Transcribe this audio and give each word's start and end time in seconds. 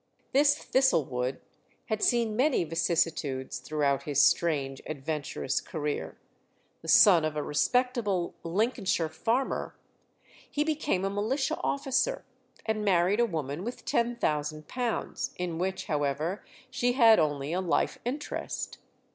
This 0.33 0.55
Thistlewood 0.57 1.41
had 1.85 2.01
seen 2.01 2.35
many 2.35 2.63
vicissitudes 2.63 3.59
throughout 3.59 4.01
his 4.01 4.19
strange, 4.19 4.81
adventurous 4.87 5.61
career. 5.61 6.17
The 6.81 6.87
son 6.87 7.23
of 7.23 7.35
a 7.35 7.43
respectable 7.43 8.33
Lincolnshire 8.41 9.09
farmer, 9.09 9.75
he 10.49 10.63
became 10.63 11.05
a 11.05 11.09
militia 11.11 11.57
officer, 11.63 12.25
and 12.65 12.83
married 12.83 13.19
a 13.19 13.27
woman 13.27 13.63
with 13.63 13.85
£10,000, 13.85 15.29
in 15.35 15.57
which, 15.59 15.85
however, 15.85 16.43
she 16.71 16.93
had 16.93 17.19
only 17.19 17.53
a 17.53 17.61
life 17.61 17.99
interest. 18.03 18.79